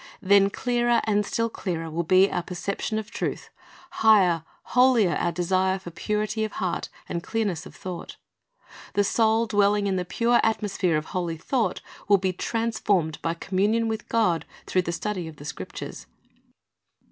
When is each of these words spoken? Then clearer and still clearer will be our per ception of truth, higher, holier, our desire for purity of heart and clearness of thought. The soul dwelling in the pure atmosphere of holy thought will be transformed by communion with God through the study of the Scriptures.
Then 0.19 0.49
clearer 0.49 0.99
and 1.03 1.23
still 1.27 1.47
clearer 1.47 1.87
will 1.87 2.01
be 2.01 2.31
our 2.31 2.41
per 2.41 2.55
ception 2.55 2.97
of 2.97 3.11
truth, 3.11 3.51
higher, 4.01 4.43
holier, 4.73 5.13
our 5.15 5.31
desire 5.31 5.77
for 5.77 5.91
purity 5.91 6.43
of 6.43 6.53
heart 6.53 6.89
and 7.07 7.21
clearness 7.21 7.67
of 7.67 7.75
thought. 7.75 8.15
The 8.95 9.03
soul 9.03 9.45
dwelling 9.45 9.85
in 9.85 9.97
the 9.97 10.03
pure 10.03 10.39
atmosphere 10.41 10.97
of 10.97 11.05
holy 11.13 11.37
thought 11.37 11.81
will 12.07 12.17
be 12.17 12.33
transformed 12.33 13.21
by 13.21 13.35
communion 13.35 13.87
with 13.87 14.09
God 14.09 14.43
through 14.65 14.81
the 14.81 14.91
study 14.91 15.27
of 15.27 15.35
the 15.35 15.45
Scriptures. 15.45 16.07